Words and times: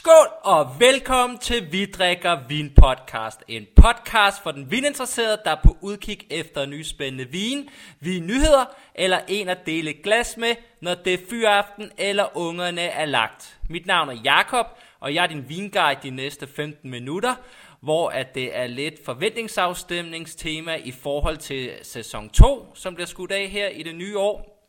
Skål 0.00 0.28
og 0.42 0.76
velkommen 0.78 1.38
til 1.38 1.72
Vi 1.72 1.86
drikker 1.86 2.38
vin 2.48 2.72
podcast. 2.76 3.42
En 3.48 3.66
podcast 3.76 4.42
for 4.42 4.50
den 4.50 4.70
vininteresserede, 4.70 5.40
der 5.44 5.50
er 5.50 5.60
på 5.64 5.76
udkig 5.80 6.26
efter 6.30 6.66
ny 6.66 6.82
spændende 6.82 7.24
vin, 7.30 7.68
vinnyheder 8.00 8.64
eller 8.94 9.18
en 9.28 9.48
at 9.48 9.66
dele 9.66 9.92
glas 9.92 10.36
med, 10.36 10.54
når 10.82 10.94
det 10.94 11.14
er 11.14 11.18
fyraften 11.30 11.90
eller 11.98 12.36
ungerne 12.36 12.80
er 12.80 13.04
lagt. 13.04 13.58
Mit 13.68 13.86
navn 13.86 14.08
er 14.08 14.20
Jakob 14.24 14.66
og 15.00 15.14
jeg 15.14 15.22
er 15.22 15.28
din 15.28 15.48
vinguide 15.48 16.00
de 16.02 16.10
næste 16.10 16.46
15 16.46 16.90
minutter, 16.90 17.34
hvor 17.80 18.08
at 18.08 18.34
det 18.34 18.56
er 18.56 18.66
lidt 18.66 19.04
forventningsafstemningstema 19.04 20.74
i 20.74 20.90
forhold 20.90 21.36
til 21.36 21.70
sæson 21.82 22.28
2, 22.28 22.74
som 22.74 22.94
bliver 22.94 23.06
skudt 23.06 23.32
af 23.32 23.48
her 23.48 23.68
i 23.68 23.82
det 23.82 23.94
nye 23.94 24.18
år. 24.18 24.66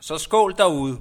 Så 0.00 0.18
skål 0.18 0.54
derude. 0.58 0.98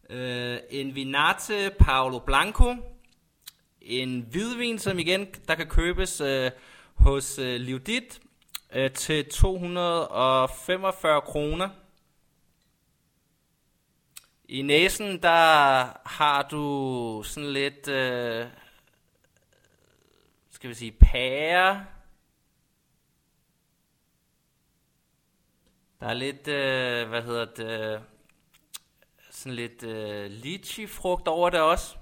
Øh, 0.09 0.59
en 0.70 0.95
Vinate 0.95 1.71
Paolo 1.80 2.20
Blanco. 2.20 2.76
En 3.81 4.26
hvidvin, 4.31 4.80
som 4.80 4.99
igen 4.99 5.27
der 5.48 5.55
kan 5.55 5.68
købes 5.68 6.21
øh, 6.21 6.52
hos 6.95 7.40
øh, 7.40 7.59
Livdit 7.59 8.20
øh, 8.73 8.91
til 8.91 9.30
245 9.30 11.21
kroner. 11.21 11.70
I 14.46 14.62
næsen 14.62 15.23
der 15.23 16.09
har 16.09 16.48
du 16.52 17.23
sådan 17.26 17.49
lidt, 17.49 17.88
øh, 17.88 18.46
skal 20.52 20.70
vi 20.70 20.76
sige, 20.76 20.91
pære 20.91 21.85
Der 26.00 26.08
er 26.08 26.14
lidt, 26.14 26.48
øh, 26.48 27.10
hvad 27.10 27.22
hedder 27.22 27.46
det, 27.46 28.02
sådan 29.32 29.55
lidt 29.55 29.84
øh, 29.84 30.32
lychee-frugt 30.32 31.28
over 31.28 31.50
det 31.50 31.60
også. 31.60 31.96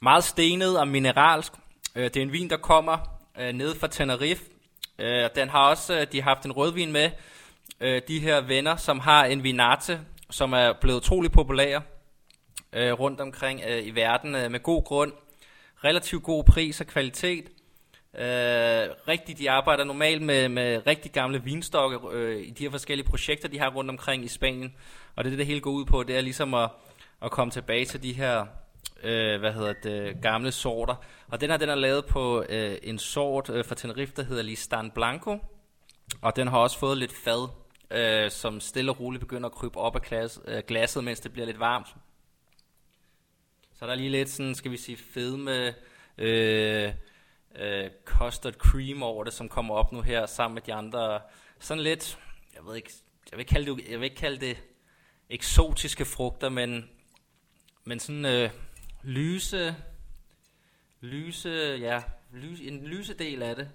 Meget 0.00 0.24
stenet 0.24 0.78
og 0.78 0.88
mineralsk. 0.88 1.52
Øh, 1.94 2.04
det 2.04 2.16
er 2.16 2.22
en 2.22 2.32
vin, 2.32 2.50
der 2.50 2.56
kommer 2.56 2.98
øh, 3.38 3.52
ned 3.52 3.74
fra 3.74 3.86
Tenerife. 3.86 4.44
Øh, 4.98 5.30
den 5.34 5.48
har 5.48 5.68
også, 5.68 6.00
øh, 6.00 6.12
de 6.12 6.22
har 6.22 6.34
haft 6.34 6.44
en 6.44 6.52
rødvin 6.52 6.92
med. 6.92 7.10
Øh, 7.80 8.02
de 8.08 8.20
her 8.20 8.40
venner, 8.40 8.76
som 8.76 9.00
har 9.00 9.24
en 9.24 9.42
vinate, 9.42 10.00
som 10.30 10.52
er 10.52 10.72
blevet 10.80 10.96
utrolig 10.96 11.32
populær 11.32 11.80
øh, 12.72 12.92
rundt 12.92 13.20
omkring 13.20 13.60
øh, 13.68 13.86
i 13.86 13.90
verden 13.90 14.34
øh, 14.34 14.50
med 14.50 14.60
god 14.60 14.84
grund. 14.84 15.12
Relativt 15.84 16.22
god 16.22 16.44
pris 16.44 16.80
og 16.80 16.86
kvalitet. 16.86 17.48
Øh, 18.14 18.88
rigtig, 19.08 19.38
de 19.38 19.50
arbejder 19.50 19.84
normalt 19.84 20.22
med, 20.22 20.48
med 20.48 20.86
rigtig 20.86 21.12
gamle 21.12 21.44
vinstokke 21.44 21.98
øh, 22.12 22.46
i 22.46 22.50
de 22.50 22.64
her 22.64 22.70
forskellige 22.70 23.08
projekter, 23.08 23.48
de 23.48 23.58
har 23.58 23.70
rundt 23.70 23.90
omkring 23.90 24.24
i 24.24 24.28
Spanien. 24.28 24.74
Og 25.16 25.24
det 25.24 25.28
er 25.28 25.30
det, 25.30 25.38
det 25.38 25.46
hele 25.46 25.60
går 25.60 25.70
ud 25.70 25.84
på, 25.84 26.02
det 26.02 26.16
er 26.16 26.20
ligesom 26.20 26.54
at, 26.54 26.70
at 27.22 27.30
komme 27.30 27.50
tilbage 27.50 27.84
til 27.84 28.02
de 28.02 28.12
her 28.12 28.46
øh, 29.02 29.40
hvad 29.40 29.52
hedder 29.52 29.72
det, 29.82 30.22
gamle 30.22 30.52
sorter. 30.52 30.94
Og 31.28 31.40
den 31.40 31.50
her, 31.50 31.56
den 31.56 31.68
er 31.68 31.74
lavet 31.74 32.06
på 32.06 32.44
øh, 32.48 32.78
en 32.82 32.98
sort 32.98 33.50
øh, 33.50 33.64
fra 33.64 33.74
Tenerife, 33.74 34.12
der 34.16 34.22
hedder 34.22 34.42
Listan 34.42 34.90
Blanco. 34.90 35.38
Og 36.22 36.36
den 36.36 36.48
har 36.48 36.58
også 36.58 36.78
fået 36.78 36.98
lidt 36.98 37.12
fad, 37.24 37.48
øh, 37.90 38.30
som 38.30 38.60
stille 38.60 38.90
og 38.90 39.00
roligt 39.00 39.20
begynder 39.20 39.48
at 39.48 39.54
krybe 39.54 39.78
op 39.78 39.94
af 39.94 40.02
glas, 40.02 40.40
øh, 40.44 40.62
glasset, 40.66 41.04
mens 41.04 41.20
det 41.20 41.32
bliver 41.32 41.46
lidt 41.46 41.60
varmt. 41.60 41.88
Så 43.78 43.84
er 43.84 43.88
der 43.88 43.94
lige 43.94 44.10
lidt 44.10 44.28
sådan, 44.28 44.54
skal 44.54 44.70
vi 44.70 44.76
sige, 44.76 44.96
fedme 44.96 45.74
øh, 46.18 46.92
øh, 47.54 47.90
custard 48.04 48.54
cream 48.54 49.02
over 49.02 49.24
det, 49.24 49.32
som 49.32 49.48
kommer 49.48 49.74
op 49.74 49.92
nu 49.92 50.00
her 50.00 50.26
sammen 50.26 50.54
med 50.54 50.62
de 50.62 50.74
andre. 50.74 51.20
Sådan 51.58 51.82
lidt, 51.82 52.18
jeg 52.54 52.64
ved 52.64 52.76
ikke, 52.76 52.92
jeg 53.30 53.36
vil 53.36 53.40
ikke 53.40 53.50
kalde 53.50 53.74
det, 53.74 53.88
jeg 53.88 54.00
vil 54.00 54.04
ikke 54.04 54.16
kalde 54.16 54.46
det 54.46 54.62
eksotiske 55.30 56.04
frugter, 56.04 56.48
men, 56.48 56.90
men 57.84 58.00
sådan 58.00 58.24
øh, 58.24 58.50
lyse, 59.02 59.76
lyse, 61.00 61.78
ja, 61.80 62.02
lyse, 62.32 62.64
en 62.64 62.84
lyse 62.84 63.14
del 63.14 63.42
af 63.42 63.56
det. 63.56 63.70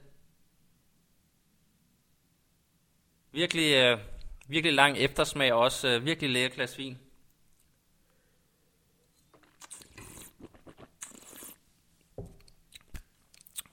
Virkelig, 3.32 3.74
øh, 3.76 4.00
virkelig 4.48 4.74
lang 4.74 4.98
eftersmag, 4.98 5.54
og 5.54 5.60
også 5.60 5.88
øh, 5.88 6.06
virkelig 6.06 6.30
lækker 6.30 6.56
glas 6.56 6.78
vin. 6.78 6.98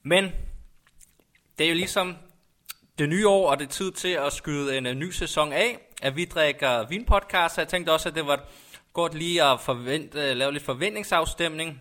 Men 0.03 0.25
det 1.59 1.65
er 1.65 1.69
jo 1.69 1.75
ligesom 1.75 2.17
det 2.99 3.09
nye 3.09 3.29
år, 3.29 3.51
og 3.51 3.59
det 3.59 3.65
er 3.65 3.71
tid 3.71 3.93
til 3.93 4.09
at 4.09 4.33
skyde 4.33 4.79
en, 4.79 4.87
øh, 4.87 4.95
ny 4.95 5.11
sæson 5.11 5.53
af, 5.53 5.79
at 6.03 6.17
vi 6.17 6.25
drikker 6.25 6.89
vinpodcast. 6.89 7.55
Så 7.55 7.61
jeg 7.61 7.69
tænkte 7.69 7.93
også, 7.93 8.09
at 8.09 8.15
det 8.15 8.27
var 8.27 8.41
godt 8.93 9.15
lige 9.15 9.45
at 9.45 9.61
forvente, 9.61 10.21
øh, 10.21 10.37
lave 10.37 10.53
lidt 10.53 10.65
forventningsafstemning 10.65 11.81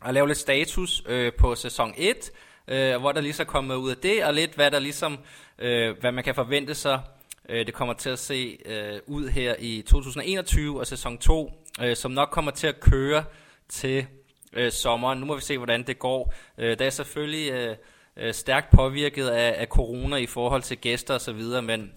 og 0.00 0.14
lave 0.14 0.26
lidt 0.26 0.38
status 0.38 1.02
øh, 1.06 1.32
på 1.32 1.54
sæson 1.54 1.94
1, 1.96 2.30
øh, 2.68 2.96
hvor 2.96 3.12
der 3.12 3.20
lige 3.20 3.32
så 3.32 3.44
kommer 3.44 3.74
ud 3.74 3.90
af 3.90 3.96
det, 3.96 4.24
og 4.24 4.34
lidt 4.34 4.54
hvad 4.54 4.70
der 4.70 4.78
ligesom, 4.78 5.18
øh, 5.58 5.98
hvad 6.00 6.12
man 6.12 6.24
kan 6.24 6.34
forvente 6.34 6.74
sig, 6.74 7.00
øh, 7.48 7.66
det 7.66 7.74
kommer 7.74 7.94
til 7.94 8.10
at 8.10 8.18
se 8.18 8.58
øh, 8.64 9.00
ud 9.06 9.28
her 9.28 9.54
i 9.58 9.82
2021 9.82 10.80
og 10.80 10.86
sæson 10.86 11.18
2, 11.18 11.52
øh, 11.82 11.96
som 11.96 12.10
nok 12.10 12.28
kommer 12.30 12.50
til 12.50 12.66
at 12.66 12.80
køre 12.80 13.24
til 13.68 14.06
øh, 14.52 14.72
sommeren. 14.72 15.18
Nu 15.18 15.26
må 15.26 15.34
vi 15.34 15.40
se, 15.40 15.56
hvordan 15.56 15.86
det 15.86 15.98
går. 15.98 16.34
Øh, 16.58 16.78
der 16.78 16.86
er 16.86 16.90
selvfølgelig 16.90 17.52
øh, 17.52 17.76
øh, 18.16 18.34
stærkt 18.34 18.70
påvirket 18.70 19.28
af, 19.28 19.54
af 19.60 19.66
corona 19.66 20.16
i 20.16 20.26
forhold 20.26 20.62
til 20.62 20.78
gæster 20.78 21.14
og 21.14 21.20
så 21.20 21.32
videre, 21.32 21.62
men 21.62 21.92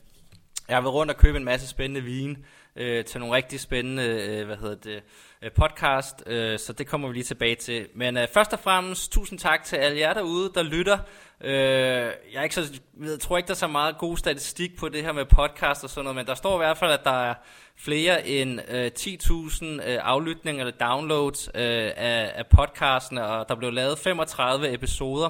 jeg 0.68 0.76
har 0.76 0.82
været 0.82 0.94
rundt 0.94 1.12
og 1.12 1.18
købe 1.18 1.38
en 1.38 1.44
masse 1.44 1.68
spændende 1.68 2.02
vin 2.02 2.46
øh, 2.76 3.06
til 3.06 3.20
nogle 3.20 3.36
rigtig 3.36 3.60
spændende 3.60 4.04
øh, 4.04 4.46
hvad 4.46 4.58
hedder 4.58 4.76
det, 4.76 4.96
øh, 4.96 5.02
Øh, 5.44 5.52
podcast, 5.52 6.24
øh, 6.26 6.60
så 6.60 6.74
det 6.74 6.88
kommer 6.88 7.08
vi 7.08 7.14
lige 7.14 7.24
tilbage 7.24 7.56
til. 7.56 7.88
Men 7.96 8.18
øh, 8.18 8.28
først 8.34 8.54
og 8.54 8.60
fremmest, 8.60 9.12
tusind 9.12 9.40
tak 9.40 9.64
til 9.64 9.76
alle 9.76 10.00
jer 10.00 10.14
derude, 10.14 10.52
der 10.56 10.64
lytter. 10.64 10.98
Øh, 11.42 11.54
jeg, 11.54 12.36
er 12.36 12.44
ikke 12.44 12.56
så, 12.56 12.82
jeg 13.02 13.20
tror 13.20 13.38
ikke, 13.38 13.48
der 13.48 13.54
er 13.54 13.58
så 13.58 13.68
meget 13.68 13.98
god 13.98 14.18
statistik 14.18 14.78
på 14.80 14.90
det 14.90 15.04
her 15.04 15.12
med 15.12 15.26
podcast 15.26 15.84
og 15.84 15.90
sådan 15.90 16.04
noget, 16.04 16.16
men 16.16 16.26
der 16.26 16.34
står 16.34 16.56
i 16.56 16.58
hvert 16.58 16.78
fald, 16.78 16.92
at 16.92 17.04
der 17.04 17.30
er 17.30 17.34
flere 17.76 18.28
end 18.28 18.60
øh, 18.70 18.92
10.000 19.00 19.66
øh, 19.66 20.00
aflytninger 20.02 20.66
eller 20.66 20.88
downloads 20.88 21.48
øh, 21.48 21.92
af, 21.98 22.32
af 22.36 22.48
podcasten, 22.48 23.18
og 23.18 23.50
der 23.50 23.56
blev 23.56 23.72
lavet 23.72 23.98
35 24.00 24.74
episoder 24.74 25.28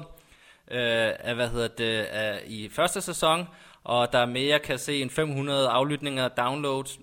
øh, 0.70 1.12
af, 1.18 1.34
hvad 1.34 1.48
hedder 1.48 1.68
det, 1.68 2.02
af, 2.02 2.42
i 2.46 2.68
første 2.68 3.00
sæson, 3.00 3.48
og 3.84 4.12
der 4.12 4.18
er 4.18 4.26
mere, 4.26 4.58
kan 4.58 4.78
se, 4.78 5.02
end 5.02 5.10
500 5.10 5.68
aflytninger 5.68 6.24
og 6.24 6.36
downloads 6.36 6.98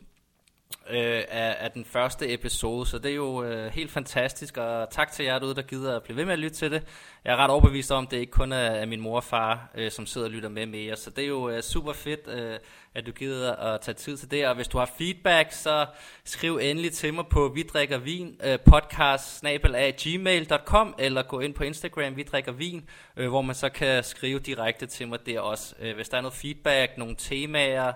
øh, 0.89 1.23
af, 1.29 1.55
af 1.59 1.71
den 1.71 1.85
første 1.85 2.33
episode, 2.33 2.85
så 2.85 2.97
det 2.97 3.11
er 3.11 3.15
jo 3.15 3.43
øh, 3.43 3.71
helt 3.73 3.91
fantastisk, 3.91 4.57
og 4.57 4.89
tak 4.91 5.11
til 5.11 5.25
jer 5.25 5.39
derude, 5.39 5.55
der 5.55 5.61
gider 5.61 5.95
at 5.95 6.03
blive 6.03 6.17
ved 6.17 6.25
med 6.25 6.33
at 6.33 6.39
lytte 6.39 6.55
til 6.55 6.71
det. 6.71 6.83
Jeg 7.25 7.33
er 7.33 7.37
ret 7.37 7.49
overbevist 7.49 7.91
om, 7.91 8.03
at 8.03 8.11
det 8.11 8.17
ikke 8.17 8.31
kun 8.31 8.51
er, 8.51 8.57
er 8.57 8.85
min 8.85 9.01
mor 9.01 9.15
og 9.15 9.23
far, 9.23 9.69
øh, 9.75 9.91
som 9.91 10.05
sidder 10.05 10.27
og 10.27 10.31
lytter 10.31 10.49
med 10.49 10.65
mere, 10.65 10.95
så 10.95 11.09
det 11.09 11.23
er 11.23 11.27
jo 11.27 11.49
øh, 11.49 11.61
super 11.61 11.93
fedt, 11.93 12.27
øh, 12.27 12.59
at 12.95 13.05
du 13.05 13.11
gider 13.11 13.55
at 13.55 13.81
tage 13.81 13.95
tid 13.95 14.17
til 14.17 14.31
det, 14.31 14.47
og 14.47 14.55
hvis 14.55 14.67
du 14.67 14.77
har 14.77 14.91
feedback, 14.97 15.51
så 15.51 15.85
skriv 16.23 16.59
endelig 16.61 16.91
til 16.91 17.13
mig 17.13 17.25
på 17.27 17.51
vi 17.55 17.63
drikker 17.63 17.97
vin 17.97 18.35
øh, 18.43 18.59
podcast 18.59 19.43
gmail.com 20.03 20.95
eller 20.99 21.23
gå 21.23 21.39
ind 21.39 21.53
på 21.53 21.63
Instagram 21.63 22.15
vi 22.15 22.23
drikker 22.23 22.51
vin, 22.51 22.89
øh, 23.17 23.29
hvor 23.29 23.41
man 23.41 23.55
så 23.55 23.69
kan 23.69 24.03
skrive 24.03 24.39
direkte 24.39 24.85
til 24.85 25.07
mig 25.07 25.25
der 25.25 25.39
også. 25.39 25.75
Øh, 25.79 25.95
hvis 25.95 26.09
der 26.09 26.17
er 26.17 26.21
noget 26.21 26.33
feedback, 26.33 26.97
nogle 26.97 27.15
temaer, 27.17 27.93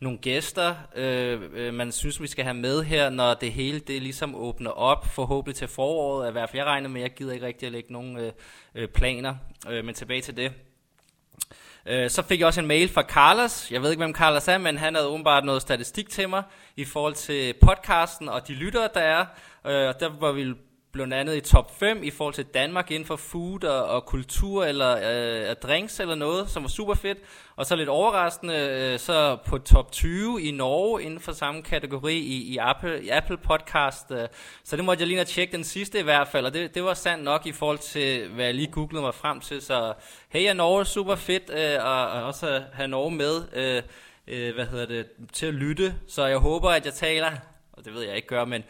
nogle 0.00 0.18
gæster, 0.18 0.74
øh, 0.96 1.40
øh, 1.54 1.74
man 1.74 1.92
synes, 1.92 2.22
vi 2.22 2.26
skal 2.34 2.44
have 2.44 2.54
med 2.54 2.82
her, 2.82 3.10
når 3.10 3.34
det 3.34 3.52
hele 3.52 3.78
det 3.78 4.02
ligesom 4.02 4.34
åbner 4.34 4.70
op, 4.70 5.06
forhåbentlig 5.06 5.56
til 5.56 5.68
foråret. 5.68 6.28
I 6.28 6.32
hvert 6.32 6.50
fald 6.50 6.58
jeg 6.58 6.66
regner 6.66 6.88
med, 6.88 7.00
jeg 7.00 7.10
gider 7.10 7.32
ikke 7.32 7.46
rigtig 7.46 7.66
at 7.66 7.72
lægge 7.72 7.92
nogen 7.92 8.18
øh, 8.18 8.32
øh, 8.74 8.88
planer, 8.88 9.34
øh, 9.68 9.84
men 9.84 9.94
tilbage 9.94 10.20
til 10.20 10.36
det. 10.36 10.52
Øh, 11.86 12.10
så 12.10 12.22
fik 12.22 12.40
jeg 12.40 12.46
også 12.46 12.60
en 12.60 12.66
mail 12.66 12.88
fra 12.88 13.02
Carlos. 13.02 13.70
Jeg 13.70 13.82
ved 13.82 13.90
ikke, 13.90 14.02
hvem 14.02 14.14
Carlos 14.14 14.48
er, 14.48 14.58
men 14.58 14.78
han 14.78 14.94
havde 14.94 15.08
åbenbart 15.08 15.44
noget 15.44 15.62
statistik 15.62 16.08
til 16.08 16.28
mig 16.28 16.42
i 16.76 16.84
forhold 16.84 17.14
til 17.14 17.54
podcasten 17.62 18.28
og 18.28 18.48
de 18.48 18.52
lyttere, 18.52 18.88
der 18.94 19.00
er. 19.00 19.26
Øh, 19.66 19.94
der 20.00 20.18
var 20.20 20.32
vi 20.32 20.54
blandt 20.94 21.14
andet 21.14 21.36
i 21.36 21.40
top 21.40 21.78
5 21.78 22.02
i 22.02 22.10
forhold 22.10 22.34
til 22.34 22.44
Danmark 22.44 22.90
inden 22.90 23.06
for 23.06 23.16
food 23.16 23.64
og, 23.64 23.84
og 23.84 24.06
kultur 24.06 24.64
eller 24.64 24.98
øh, 25.50 25.56
drinks 25.56 26.00
eller 26.00 26.14
noget, 26.14 26.50
som 26.50 26.62
var 26.62 26.68
super 26.68 26.94
fedt. 26.94 27.18
Og 27.56 27.66
så 27.66 27.76
lidt 27.76 27.88
overraskende, 27.88 28.54
øh, 28.54 28.98
så 28.98 29.36
på 29.46 29.58
top 29.58 29.92
20 29.92 30.42
i 30.42 30.50
Norge 30.50 31.02
inden 31.02 31.20
for 31.20 31.32
samme 31.32 31.62
kategori 31.62 32.14
i, 32.14 32.52
i, 32.52 32.58
Apple, 32.60 33.04
i 33.04 33.08
Apple 33.08 33.36
Podcast. 33.36 34.10
Øh. 34.10 34.28
Så 34.64 34.76
det 34.76 34.84
måtte 34.84 35.00
jeg 35.00 35.08
lige 35.08 35.24
tjekke 35.24 35.52
den 35.52 35.64
sidste 35.64 36.00
i 36.00 36.02
hvert 36.02 36.28
fald, 36.28 36.46
og 36.46 36.54
det, 36.54 36.74
det 36.74 36.84
var 36.84 36.94
sandt 36.94 37.24
nok 37.24 37.46
i 37.46 37.52
forhold 37.52 37.78
til, 37.78 38.28
hvad 38.28 38.44
jeg 38.44 38.54
lige 38.54 38.70
googlede 38.72 39.02
mig 39.02 39.14
frem 39.14 39.40
til. 39.40 39.62
Så 39.62 39.94
hey, 40.28 40.48
er 40.48 40.52
Norge 40.52 40.84
super 40.84 41.14
fedt, 41.14 41.50
øh, 41.50 41.84
og, 41.84 42.06
og 42.06 42.22
også 42.22 42.62
have 42.72 42.88
Norge 42.88 43.10
med. 43.10 43.42
Øh, 43.52 43.82
øh, 44.26 44.54
hvad 44.54 44.66
hedder 44.66 44.86
det, 44.86 45.06
til 45.32 45.46
at 45.46 45.54
lytte, 45.54 45.94
så 46.08 46.26
jeg 46.26 46.38
håber, 46.38 46.70
at 46.70 46.84
jeg 46.84 46.94
taler, 46.94 47.30
og 47.72 47.84
det 47.84 47.94
ved 47.94 48.02
jeg 48.02 48.16
ikke 48.16 48.28
gør, 48.28 48.44
men 48.44 48.64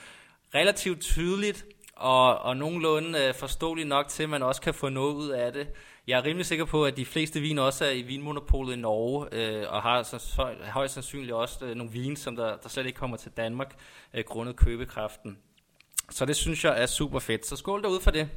relativt 0.54 1.00
tydeligt 1.00 1.64
og, 1.96 2.38
og 2.38 2.56
nogenlunde 2.56 3.19
øh, 3.19 3.35
forståeligt 3.35 3.88
nok 3.88 4.08
til, 4.08 4.23
at 4.23 4.29
man 4.29 4.43
også 4.43 4.61
kan 4.61 4.75
få 4.75 4.88
noget 4.88 5.14
ud 5.14 5.29
af 5.29 5.52
det. 5.52 5.69
Jeg 6.06 6.19
er 6.19 6.25
rimelig 6.25 6.46
sikker 6.46 6.64
på, 6.64 6.85
at 6.85 6.96
de 6.96 7.06
fleste 7.06 7.41
vin 7.41 7.58
også 7.58 7.85
er 7.85 7.91
i 7.91 8.02
vinmonopolet 8.02 8.76
i 8.76 8.81
Norge, 8.81 9.29
øh, 9.32 9.64
og 9.69 9.82
har 9.82 10.02
så, 10.02 10.55
højst 10.62 10.94
sandsynligt 10.94 11.32
også 11.32 11.64
øh, 11.64 11.75
nogle 11.75 11.93
vin, 11.93 12.17
som 12.17 12.37
der, 12.37 12.56
der 12.56 12.69
slet 12.69 12.87
ikke 12.87 12.99
kommer 12.99 13.17
til 13.17 13.31
Danmark, 13.37 13.76
øh, 14.14 14.25
grundet 14.25 14.56
købekraften. 14.56 15.38
Så 16.11 16.25
det 16.25 16.37
synes 16.37 16.64
jeg 16.64 16.82
er 16.82 16.87
super 16.87 17.19
fedt. 17.19 17.46
Så 17.46 17.56
skål 17.56 17.82
derude 17.82 18.00
for 18.00 18.11
det. 18.11 18.29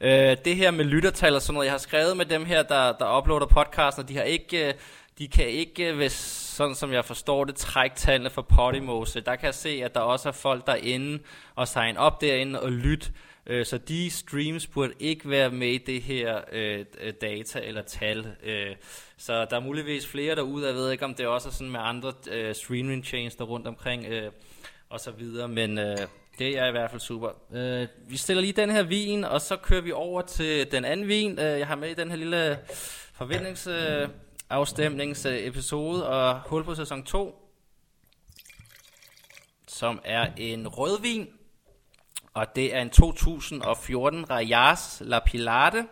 Øh, 0.00 0.36
det 0.44 0.56
her 0.56 0.70
med 0.70 0.84
lyttertal 0.84 1.34
og 1.34 1.42
sådan 1.42 1.54
noget, 1.54 1.66
jeg 1.66 1.72
har 1.72 1.78
skrevet 1.78 2.16
med 2.16 2.26
dem 2.26 2.44
her, 2.44 2.62
der, 2.62 2.92
der 2.92 3.18
uploader 3.18 3.46
podcasten, 3.46 4.08
de 4.08 4.16
har 4.16 4.22
ikke, 4.22 4.68
øh, 4.68 4.74
de 5.18 5.28
kan 5.28 5.48
ikke, 5.48 5.88
øh, 5.88 5.96
hvis, 5.96 6.43
sådan 6.54 6.74
som 6.74 6.92
jeg 6.92 7.04
forstår 7.04 7.44
det, 7.44 7.54
træktallene 7.54 8.30
for 8.30 8.42
Podimose, 8.42 9.20
der 9.20 9.36
kan 9.36 9.46
jeg 9.46 9.54
se, 9.54 9.80
at 9.84 9.94
der 9.94 10.00
også 10.00 10.28
er 10.28 10.32
folk 10.32 10.66
derinde 10.66 11.22
og 11.54 11.68
sign 11.68 11.96
op 11.96 12.20
derinde 12.20 12.60
og 12.60 12.72
lytte. 12.72 13.12
Øh, 13.46 13.66
så 13.66 13.78
de 13.78 14.10
streams 14.10 14.66
burde 14.66 14.92
ikke 14.98 15.30
være 15.30 15.50
med 15.50 15.68
i 15.68 15.78
det 15.78 16.02
her 16.02 16.40
øh, 16.52 16.84
øh, 17.00 17.12
data 17.20 17.60
eller 17.60 17.82
tal. 17.82 18.26
Øh, 18.42 18.76
så 19.16 19.44
der 19.44 19.56
er 19.56 19.60
muligvis 19.60 20.06
flere 20.06 20.34
derude, 20.34 20.66
jeg 20.66 20.74
ved 20.74 20.90
ikke 20.90 21.04
om 21.04 21.14
det 21.14 21.26
også 21.26 21.48
er 21.48 21.52
sådan 21.52 21.70
med 21.70 21.80
andre 21.82 22.12
øh, 22.30 22.54
streaming 22.54 23.04
chains 23.04 23.34
der 23.34 23.44
rundt 23.44 23.66
omkring 23.66 24.06
øh, 24.06 24.32
og 24.90 25.00
så 25.00 25.10
videre, 25.10 25.48
men 25.48 25.78
øh, 25.78 25.98
det 26.38 26.58
er 26.58 26.66
i 26.66 26.70
hvert 26.70 26.90
fald 26.90 27.00
super. 27.00 27.28
Øh, 27.54 27.86
vi 28.08 28.16
stiller 28.16 28.40
lige 28.40 28.52
den 28.52 28.70
her 28.70 28.82
vin, 28.82 29.24
og 29.24 29.40
så 29.40 29.56
kører 29.56 29.80
vi 29.80 29.92
over 29.92 30.22
til 30.22 30.72
den 30.72 30.84
anden 30.84 31.08
vin. 31.08 31.38
Øh, 31.38 31.58
jeg 31.58 31.66
har 31.66 31.76
med 31.76 31.90
i 31.90 31.94
den 31.94 32.10
her 32.10 32.16
lille 32.16 32.58
afstemningsepisode 34.54 36.08
og 36.08 36.40
hul 36.40 36.64
på 36.64 36.74
sæson 36.74 37.02
2, 37.02 37.50
som 39.68 40.00
er 40.04 40.30
en 40.36 40.68
rødvin 40.68 41.28
og 42.34 42.56
det 42.56 42.76
er 42.76 42.80
en 42.82 42.90
2014 42.90 44.30
Rajas 44.30 45.02
La 45.04 45.18
Pilate 45.18 45.86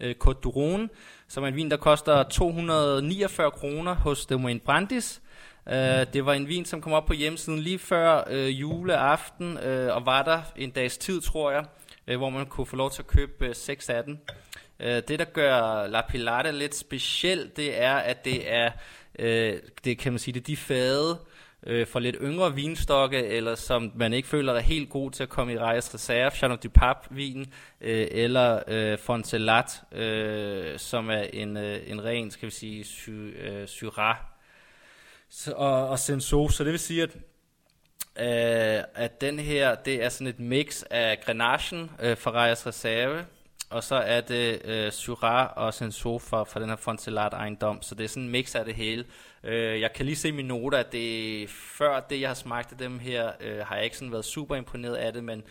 øh, 0.00 0.14
Côte 0.24 0.46
d'Uron, 0.46 0.88
som 1.28 1.44
er 1.44 1.48
en 1.48 1.56
vin, 1.56 1.70
der 1.70 1.76
koster 1.76 2.22
249 2.22 3.50
kroner 3.50 3.94
hos 3.94 4.26
Demoin 4.26 4.60
Brandis. 4.60 5.22
Øh, 5.68 6.06
det 6.12 6.26
var 6.26 6.32
en 6.32 6.48
vin, 6.48 6.64
som 6.64 6.80
kom 6.80 6.92
op 6.92 7.06
på 7.06 7.12
hjemmesiden 7.12 7.58
lige 7.58 7.78
før 7.78 8.24
øh, 8.30 8.60
juleaften, 8.60 9.58
øh, 9.58 9.96
og 9.96 10.06
var 10.06 10.22
der 10.22 10.42
en 10.56 10.70
dags 10.70 10.98
tid, 10.98 11.20
tror 11.20 11.50
jeg, 11.50 11.64
øh, 12.06 12.16
hvor 12.16 12.30
man 12.30 12.46
kunne 12.46 12.66
få 12.66 12.76
lov 12.76 12.90
til 12.90 13.02
at 13.02 13.06
købe 13.06 13.46
øh, 13.46 13.54
6 13.54 13.88
af 13.88 14.04
den. 14.04 14.20
Øh, 14.80 15.02
det, 15.08 15.18
der 15.18 15.24
gør 15.24 15.86
La 15.86 16.00
Pilata 16.00 16.50
lidt 16.50 16.74
speciel, 16.74 17.50
det 17.56 17.80
er, 17.80 17.94
at 17.94 18.24
det 18.24 18.52
er, 18.52 18.70
øh, 19.18 19.58
det 19.84 19.98
kan 19.98 20.12
man 20.12 20.18
sige, 20.18 20.34
det 20.34 20.40
er 20.40 20.44
de 20.44 20.56
fade, 20.56 21.18
øh, 21.66 21.86
for 21.86 21.98
lidt 21.98 22.16
yngre 22.20 22.54
vinstokke, 22.54 23.26
eller 23.26 23.54
som 23.54 23.92
man 23.94 24.12
ikke 24.12 24.28
føler 24.28 24.52
er 24.52 24.60
helt 24.60 24.90
god 24.90 25.10
til 25.10 25.22
at 25.22 25.28
komme 25.28 25.52
i 25.52 25.58
Reyes 25.58 25.94
Reserve, 25.94 26.30
Chateau 26.30 26.58
du 26.62 26.68
Pape 26.68 27.14
vin, 27.14 27.52
øh, 27.80 28.06
eller 28.10 28.62
øh, 28.68 28.98
Fontelat, 28.98 29.82
øh, 29.92 30.78
som 30.78 31.10
er 31.10 31.22
en, 31.32 31.56
øh, 31.56 31.80
en 31.86 32.04
ren, 32.04 32.30
skal 32.30 32.46
vi 32.46 32.50
sige, 32.50 32.84
sy, 32.84 33.10
øh, 33.10 33.68
Syrah 33.68 34.16
så, 35.28 35.52
og, 35.52 35.88
og 35.88 35.98
Senso. 35.98 36.48
Så 36.48 36.64
det 36.64 36.72
vil 36.72 36.78
sige, 36.78 37.02
at 37.02 37.16
øh, 38.20 38.84
at 38.94 39.20
den 39.20 39.38
her, 39.38 39.74
det 39.74 40.04
er 40.04 40.08
sådan 40.08 40.26
et 40.26 40.40
mix 40.40 40.82
af 40.90 41.20
Grenachen 41.20 41.90
øh, 42.00 42.16
fra 42.16 42.44
Reyes 42.44 42.66
Reserve, 42.66 43.24
og 43.70 43.84
så 43.84 43.94
er 43.94 44.20
det 44.20 44.62
øh, 44.64 44.92
Syrah 44.92 45.48
og 45.56 45.74
Senso 45.74 46.18
fra, 46.18 46.44
fra 46.44 46.60
den 46.60 46.68
her 46.68 46.76
Fontelat 46.76 47.32
ejendom, 47.32 47.82
så 47.82 47.94
det 47.94 48.04
er 48.04 48.08
sådan 48.08 48.22
en 48.22 48.28
mix 48.28 48.54
af 48.54 48.64
det 48.64 48.74
hele. 48.74 49.04
Øh, 49.44 49.80
jeg 49.80 49.92
kan 49.92 50.06
lige 50.06 50.16
se 50.16 50.28
i 50.28 50.32
mine 50.32 50.48
noter, 50.48 50.78
at 50.78 50.92
det, 50.92 51.50
før 51.50 52.00
det, 52.00 52.20
jeg 52.20 52.28
har 52.28 52.34
smagt 52.34 52.72
af 52.72 52.78
dem 52.78 52.98
her, 52.98 53.32
øh, 53.40 53.66
har 53.66 53.76
jeg 53.76 53.84
ikke 53.84 53.96
sådan 53.96 54.12
været 54.12 54.24
super 54.24 54.56
imponeret 54.56 54.94
af 54.94 55.12
det, 55.12 55.24
men 55.24 55.42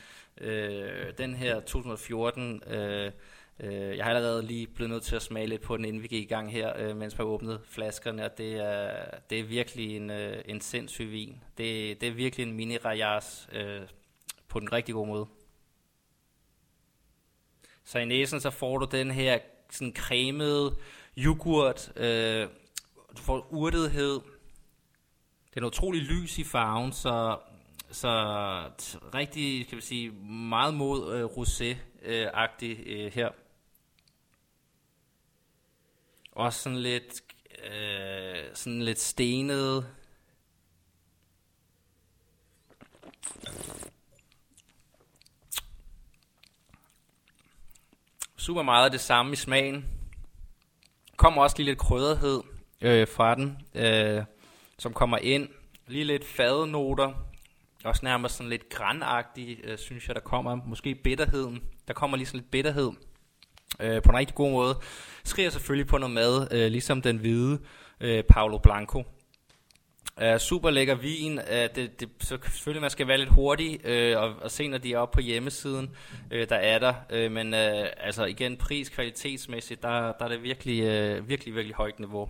øh, 0.42 1.14
den 1.18 1.36
her 1.36 1.60
2014, 1.60 2.64
øh, 2.68 3.12
øh, 3.60 3.98
jeg 3.98 4.06
har 4.06 4.14
allerede 4.14 4.44
lige 4.44 4.68
blevet 4.68 4.90
nødt 4.90 5.04
til 5.04 5.16
at 5.16 5.22
smage 5.22 5.48
lidt 5.48 5.62
på 5.62 5.78
den, 5.78 5.86
inden 5.86 6.04
vi 6.04 6.08
gik 6.08 6.24
i 6.24 6.34
gang 6.34 6.52
her, 6.52 6.74
øh, 6.78 6.98
mens 6.98 7.18
man 7.18 7.28
åbnede 7.28 7.60
flaskerne, 7.70 8.26
og 8.26 8.38
det 8.38 8.56
er, 8.56 8.92
det 9.30 9.40
er 9.40 9.44
virkelig 9.44 9.96
en, 9.96 10.10
øh, 10.10 10.42
en 10.46 10.62
sindssyg 10.62 11.12
vin. 11.12 11.44
Det, 11.58 12.02
det 12.02 12.10
er 12.10 12.14
virkelig 12.14 12.48
en 12.48 12.54
mini 12.54 12.78
rayas 12.78 13.50
øh, 13.52 13.82
på 14.48 14.60
den 14.60 14.74
rigtig 14.74 14.94
gode 14.96 15.08
måde. 15.08 15.28
Så 17.88 18.00
i 18.00 18.06
næsen 18.06 18.42
så 18.42 18.50
får 18.50 18.78
du 18.78 18.86
den 18.92 19.12
her 19.12 19.40
sådan 19.72 19.94
cremede 19.96 20.76
yoghurt, 21.18 21.92
øh, 21.96 22.48
du 23.18 23.22
får 23.22 23.48
urtethed. 23.52 24.20
Den 25.54 25.64
er 25.64 25.68
utrolig 25.68 26.02
lys 26.02 26.38
i 26.38 26.44
farven, 26.44 26.92
så, 26.92 27.38
så 27.92 28.10
rigtig, 29.14 29.68
kan 29.68 29.76
vi 29.76 29.82
sige, 29.82 30.12
meget 30.50 30.74
mod 30.74 31.16
øh, 31.16 31.26
rosé-agtig 31.26 32.80
øh, 32.86 33.06
øh, 33.06 33.12
her. 33.14 33.30
Også 36.32 36.62
sådan 36.62 36.80
lidt, 36.80 37.22
øh, 37.72 38.46
sådan 38.54 38.82
lidt 38.82 39.00
stenet. 39.00 39.86
Super 48.48 48.62
meget 48.62 48.86
af 48.86 48.92
det 48.92 49.00
samme 49.00 49.34
i 49.34 49.36
smagen. 49.36 49.86
Kommer 51.18 51.42
også 51.42 51.56
lige 51.58 51.66
lidt 51.66 51.80
krydderhed 51.80 52.42
øh, 52.82 53.08
fra 53.08 53.36
den, 53.36 53.58
øh, 53.76 54.24
som 54.80 54.94
kommer 54.94 55.18
ind. 55.18 55.48
Lige 55.88 56.04
lidt 56.04 56.26
fadenoter, 56.26 57.14
også 57.84 58.02
nærmest 58.04 58.36
sådan 58.36 58.50
lidt 58.50 58.70
grænagtig, 58.70 59.60
øh, 59.64 59.78
synes 59.78 60.08
jeg, 60.08 60.16
der 60.16 60.22
kommer. 60.22 60.56
Måske 60.56 60.96
bitterheden. 60.96 61.64
Der 61.88 61.94
kommer 61.94 62.18
lige 62.18 62.28
sådan 62.28 62.40
lidt 62.40 62.52
bitterhed 62.52 62.92
øh, 63.80 64.02
på 64.02 64.10
en 64.10 64.18
rigtig 64.18 64.36
god 64.36 64.52
måde. 64.52 64.80
Skriger 65.24 65.50
selvfølgelig 65.50 65.88
på 65.88 65.98
noget 65.98 66.14
mad, 66.14 66.48
øh, 66.52 66.72
ligesom 66.72 67.02
den 67.02 67.18
hvide 67.18 67.60
øh, 68.02 68.24
Paolo 68.24 68.58
Blanco. 68.58 69.04
Uh, 70.22 70.38
super 70.38 70.70
lækker 70.70 70.96
vin. 70.96 71.40
Uh, 71.40 71.46
det, 71.76 72.00
det, 72.00 72.10
så 72.20 72.38
selvfølgelig 72.44 72.82
man 72.82 72.90
skal 72.90 73.08
være 73.08 73.18
lidt 73.18 73.30
hurtig 73.30 73.80
uh, 73.86 74.22
og, 74.22 74.36
og 74.42 74.52
se 74.52 74.68
når 74.68 74.78
de 74.78 74.94
er 74.94 74.98
oppe 74.98 75.16
på 75.16 75.22
hjemmesiden, 75.22 75.96
uh, 76.32 76.40
der 76.50 76.56
er 76.56 76.80
der. 76.80 76.94
Uh, 77.14 77.32
men 77.32 77.54
uh, 77.54 77.86
altså 77.98 78.26
igen 78.26 78.58
pris 78.58 78.90
kvalitetsmæssigt, 78.90 79.84
der, 79.84 80.12
der 80.12 80.26
er 80.26 80.30
det 80.30 80.44
virkelig, 80.44 80.84
uh, 81.18 81.30
virkelig 81.30 81.56
virkelig 81.56 81.76
højt 81.76 82.00
niveau. 82.00 82.30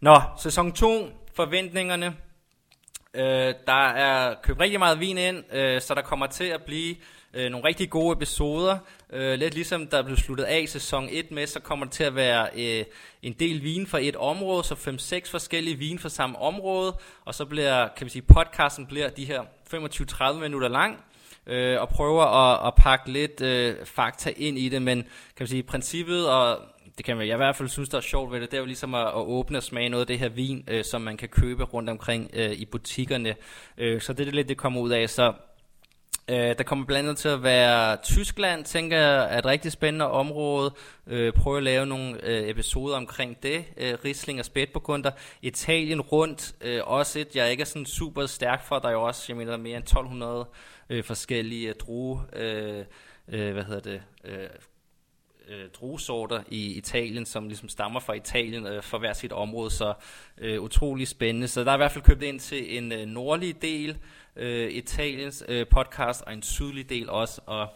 Nå, 0.00 0.20
sæson 0.42 0.72
2, 0.72 1.08
forventningerne. 1.34 2.06
Uh, 3.14 3.20
der 3.66 3.88
er 3.88 4.34
købt 4.42 4.60
rigtig 4.60 4.78
meget 4.78 5.00
vin 5.00 5.18
ind, 5.18 5.36
uh, 5.36 5.80
så 5.80 5.92
der 5.94 6.02
kommer 6.02 6.26
til 6.26 6.44
at 6.44 6.62
blive 6.62 6.96
øh, 7.34 7.50
nogle 7.50 7.66
rigtig 7.66 7.90
gode 7.90 8.12
episoder. 8.12 8.78
Øh, 9.12 9.38
lidt 9.38 9.54
ligesom 9.54 9.86
der 9.86 10.02
blev 10.02 10.16
sluttet 10.16 10.44
af 10.44 10.68
sæson 10.68 11.08
1 11.10 11.30
med, 11.30 11.46
så 11.46 11.60
kommer 11.60 11.86
der 11.86 11.90
til 11.90 12.04
at 12.04 12.14
være 12.14 12.48
øh, 12.56 12.84
en 13.22 13.32
del 13.32 13.62
vin 13.62 13.86
fra 13.86 13.98
et 14.02 14.16
område, 14.16 14.64
så 14.64 14.74
5-6 14.74 15.30
forskellige 15.30 15.76
vin 15.76 15.98
fra 15.98 16.08
samme 16.08 16.38
område, 16.38 16.96
og 17.24 17.34
så 17.34 17.44
bliver, 17.44 17.88
kan 17.96 18.04
vi 18.04 18.10
sige, 18.10 18.22
podcasten 18.22 18.86
bliver 18.86 19.08
de 19.08 19.24
her 19.24 19.42
25-30 19.74 20.40
minutter 20.40 20.68
lang, 20.68 21.04
øh, 21.46 21.80
og 21.80 21.88
prøver 21.88 22.24
at, 22.24 22.66
at 22.66 22.74
pakke 22.74 23.12
lidt 23.12 23.40
øh, 23.40 23.76
fakta 23.84 24.32
ind 24.36 24.58
i 24.58 24.68
det, 24.68 24.82
men 24.82 25.02
kan 25.36 25.44
vi 25.44 25.46
sige, 25.46 25.62
princippet 25.62 26.28
og 26.28 26.58
det 26.96 27.04
kan 27.04 27.16
man, 27.16 27.26
jeg 27.26 27.34
i 27.34 27.36
hvert 27.36 27.56
fald 27.56 27.68
synes, 27.68 27.88
der 27.88 27.96
er 27.96 28.02
sjovt 28.02 28.32
ved 28.32 28.40
det, 28.40 28.50
det 28.50 28.56
er 28.56 28.60
jo 28.60 28.66
ligesom 28.66 28.94
at, 28.94 29.06
at 29.06 29.14
åbne 29.14 29.58
og 29.58 29.62
smage 29.62 29.88
noget 29.88 30.00
af 30.00 30.06
det 30.06 30.18
her 30.18 30.28
vin, 30.28 30.64
øh, 30.68 30.84
som 30.84 31.00
man 31.00 31.16
kan 31.16 31.28
købe 31.28 31.64
rundt 31.64 31.90
omkring 31.90 32.30
øh, 32.32 32.50
i 32.50 32.64
butikkerne. 32.64 33.34
Øh, 33.78 34.00
så 34.00 34.12
det 34.12 34.28
er 34.28 34.32
lidt, 34.32 34.48
det 34.48 34.56
kommer 34.56 34.80
ud 34.80 34.90
af. 34.90 35.10
Så 35.10 35.32
øh, 36.30 36.58
der 36.58 36.64
kommer 36.64 36.86
blandt 36.86 37.08
andet 37.08 37.18
til 37.18 37.28
at 37.28 37.42
være 37.42 37.96
Tyskland, 37.96 38.64
tænker 38.64 38.96
jeg, 38.98 39.34
er 39.34 39.38
et 39.38 39.46
rigtig 39.46 39.72
spændende 39.72 40.10
område. 40.10 40.74
Øh, 41.06 41.32
prøve 41.32 41.56
at 41.56 41.62
lave 41.62 41.86
nogle 41.86 42.24
øh, 42.26 42.48
episoder 42.48 42.96
omkring 42.96 43.42
det. 43.42 43.64
Øh, 43.76 43.98
Riesling 44.04 44.38
og 44.38 44.44
spætburgunder. 44.44 45.10
Italien 45.42 46.00
rundt, 46.00 46.54
øh, 46.60 46.80
også 46.84 47.18
et, 47.18 47.36
jeg 47.36 47.50
ikke 47.50 47.60
er 47.60 47.64
sådan 47.64 47.86
super 47.86 48.26
stærk 48.26 48.64
for. 48.64 48.78
Der 48.78 48.88
er 48.88 48.92
jo 48.92 49.02
også, 49.02 49.24
jeg 49.28 49.36
mener, 49.36 49.56
mere 49.56 49.76
end 49.76 49.84
1200 49.84 50.48
øh, 50.90 51.04
forskellige 51.04 51.68
øh, 51.68 51.74
druge, 51.74 52.20
øh, 52.32 52.84
øh, 53.28 53.52
hvad 53.52 53.64
hedder 53.64 53.80
det, 53.80 54.02
øh, 54.24 54.48
øh, 55.50 55.70
druesorter 55.80 56.42
i 56.48 56.72
Italien, 56.72 57.26
som 57.26 57.48
ligesom 57.48 57.68
stammer 57.68 58.00
fra 58.00 58.12
Italien 58.12 58.66
øh, 58.66 58.82
for 58.82 58.98
hver 58.98 59.12
sit 59.12 59.32
område, 59.32 59.70
så 59.70 59.94
øh, 60.38 60.62
utrolig 60.62 61.08
spændende. 61.08 61.48
Så 61.48 61.64
der 61.64 61.70
er 61.70 61.74
i 61.74 61.76
hvert 61.76 61.92
fald 61.92 62.04
købt 62.04 62.22
ind 62.22 62.40
til 62.40 62.76
en 62.78 62.92
øh, 62.92 63.06
nordlig 63.06 63.62
del 63.62 63.98
øh, 64.36 64.70
Italiens 64.70 65.44
øh, 65.48 65.66
podcast, 65.66 66.22
og 66.26 66.32
en 66.32 66.42
sydlig 66.42 66.90
del 66.90 67.10
også, 67.10 67.40
og 67.46 67.68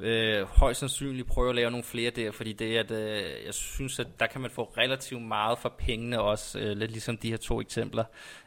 øh, 0.00 0.42
højst 0.42 0.80
sandsynligt 0.80 1.28
prøve 1.28 1.48
at 1.48 1.54
lave 1.54 1.70
nogle 1.70 1.84
flere 1.84 2.10
der, 2.10 2.32
fordi 2.32 2.52
det 2.52 2.76
er, 2.76 2.80
at 2.80 2.90
øh, 2.90 3.46
jeg 3.46 3.54
synes, 3.54 3.98
at 3.98 4.06
der 4.20 4.26
kan 4.26 4.40
man 4.40 4.50
få 4.50 4.64
relativt 4.78 5.22
meget 5.22 5.58
for 5.58 5.68
pengene 5.78 6.20
også, 6.20 6.58
øh, 6.58 6.76
lidt 6.76 6.90
ligesom 6.90 7.16
de 7.16 7.30
her 7.30 7.36
to 7.36 7.60
eksempler, 7.60 8.04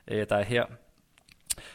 øh, 0.08 0.26
der 0.30 0.36
er 0.36 0.44
her. 0.44 0.66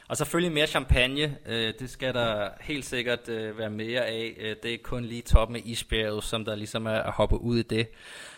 Og 0.09 0.17
selvfølgelig 0.17 0.53
mere 0.53 0.67
champagne, 0.67 1.37
øh, 1.47 1.75
det 1.79 1.91
skal 1.91 2.15
der 2.15 2.49
helt 2.61 2.85
sikkert 2.85 3.29
øh, 3.29 3.59
være 3.59 3.71
mere 3.71 4.07
af. 4.07 4.35
Øh, 4.39 4.57
det 4.63 4.75
er 4.75 4.79
kun 4.83 5.05
lige 5.05 5.23
toppen 5.23 5.57
af 5.57 5.63
isbjerget, 5.65 6.25
som 6.25 6.45
der 6.45 6.55
ligesom 6.55 6.87
er 6.87 6.99
at 7.03 7.13
hoppe 7.13 7.41
ud 7.41 7.59
i 7.59 7.63
det. 7.63 7.89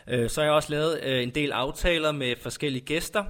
Øh, 0.08 0.30
så 0.30 0.40
har 0.40 0.46
jeg 0.46 0.54
også 0.54 0.70
lavet 0.70 1.00
øh, 1.02 1.22
en 1.22 1.30
del 1.30 1.52
aftaler 1.52 2.12
med 2.12 2.36
forskellige 2.36 2.84
gæster, 2.84 3.24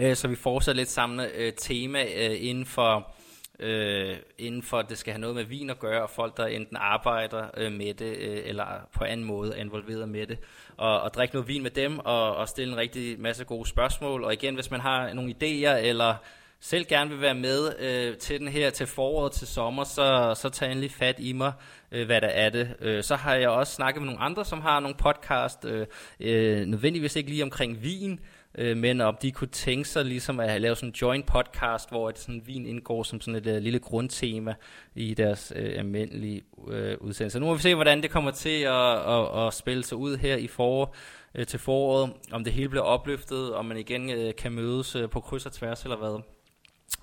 øh, 0.00 0.16
så 0.16 0.28
vi 0.28 0.36
fortsætter 0.36 0.80
lidt 0.80 0.90
samme 0.90 1.28
øh, 1.34 1.52
tema 1.52 2.04
øh, 2.04 2.36
inden 2.40 2.66
for 2.66 3.14
øh, 3.60 4.16
inden 4.38 4.62
for, 4.62 4.78
at 4.78 4.88
det 4.88 4.98
skal 4.98 5.12
have 5.12 5.20
noget 5.20 5.36
med 5.36 5.44
vin 5.44 5.70
at 5.70 5.78
gøre, 5.78 6.02
og 6.02 6.10
folk, 6.10 6.36
der 6.36 6.46
enten 6.46 6.76
arbejder 6.76 7.46
øh, 7.56 7.72
med 7.72 7.94
det, 7.94 8.16
øh, 8.16 8.42
eller 8.44 8.66
på 8.94 9.04
anden 9.04 9.26
måde 9.26 9.56
er 9.56 9.60
involveret 9.60 10.08
med 10.08 10.26
det, 10.26 10.38
og, 10.76 11.00
og 11.00 11.14
drikke 11.14 11.34
noget 11.34 11.48
vin 11.48 11.62
med 11.62 11.70
dem, 11.70 11.98
og, 11.98 12.36
og 12.36 12.48
stille 12.48 12.72
en 12.72 12.78
rigtig 12.78 13.20
masse 13.20 13.44
gode 13.44 13.68
spørgsmål. 13.68 14.24
Og 14.24 14.32
igen, 14.32 14.54
hvis 14.54 14.70
man 14.70 14.80
har 14.80 15.12
nogle 15.14 15.34
idéer, 15.42 15.76
eller 15.76 16.14
selv 16.60 16.86
gerne 16.86 17.10
vil 17.10 17.20
være 17.20 17.34
med 17.34 17.72
øh, 17.78 18.16
til 18.16 18.40
den 18.40 18.48
her 18.48 18.70
til 18.70 18.86
foråret 18.86 19.32
til 19.32 19.46
sommer, 19.46 19.84
så, 19.84 20.34
så 20.36 20.48
tag 20.48 20.70
endelig 20.70 20.90
fat 20.90 21.16
i 21.18 21.32
mig, 21.32 21.52
øh, 21.92 22.06
hvad 22.06 22.20
der 22.20 22.28
er 22.28 22.50
det. 22.50 22.76
Øh, 22.80 23.02
så 23.02 23.16
har 23.16 23.34
jeg 23.34 23.48
også 23.48 23.72
snakket 23.72 24.02
med 24.02 24.06
nogle 24.06 24.20
andre, 24.20 24.44
som 24.44 24.60
har 24.60 24.80
nogle 24.80 24.96
podcast, 24.96 25.64
øh, 25.64 25.86
øh, 26.20 26.66
nødvendigvis 26.66 27.16
ikke 27.16 27.30
lige 27.30 27.42
omkring 27.42 27.82
vin, 27.82 28.20
øh, 28.54 28.76
men 28.76 29.00
om 29.00 29.16
de 29.22 29.32
kunne 29.32 29.48
tænke 29.48 29.88
sig 29.88 30.04
ligesom 30.04 30.40
at 30.40 30.60
lave 30.60 30.76
sådan 30.76 30.88
en 30.88 30.94
joint 31.02 31.26
podcast, 31.26 31.90
hvor 31.90 32.08
et 32.08 32.18
sådan 32.18 32.42
vin 32.46 32.66
indgår 32.66 33.02
som 33.02 33.20
sådan 33.20 33.46
et 33.46 33.56
uh, 33.56 33.62
lille 33.62 33.78
grundtema 33.78 34.54
i 34.94 35.14
deres 35.14 35.52
uh, 35.56 35.78
almindelige 35.78 36.42
uh, 36.52 36.72
udsendelse. 37.00 37.40
Nu 37.40 37.46
må 37.46 37.54
vi 37.54 37.62
se, 37.62 37.74
hvordan 37.74 38.02
det 38.02 38.10
kommer 38.10 38.30
til 38.30 38.62
at, 38.62 39.08
at, 39.08 39.46
at 39.46 39.54
spille 39.54 39.84
sig 39.84 39.98
ud 39.98 40.16
her 40.16 40.36
i 40.36 40.46
forår 40.46 40.94
uh, 41.38 41.44
til 41.44 41.58
foråret, 41.58 42.12
om 42.32 42.44
det 42.44 42.52
hele 42.52 42.68
bliver 42.68 42.84
opløftet, 42.84 43.54
om 43.54 43.64
man 43.64 43.76
igen 43.76 44.26
uh, 44.26 44.34
kan 44.38 44.52
mødes 44.52 44.96
uh, 44.96 45.10
på 45.10 45.20
kryds 45.20 45.46
og 45.46 45.52
tværs 45.52 45.82
eller 45.82 45.96
hvad. 45.96 46.39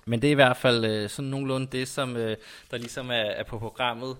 Men 0.04 0.22
det 0.22 0.28
er 0.28 0.32
i 0.32 0.34
hvert 0.34 0.56
fald 0.56 0.84
øh, 0.84 1.08
sådan 1.08 1.30
nogenlunde 1.30 1.66
det, 1.66 1.88
som 1.88 2.16
øh, 2.16 2.36
der 2.70 2.78
ligesom 2.78 3.10
er, 3.10 3.14
er 3.14 3.44
på 3.44 3.58
programmet 3.58 4.16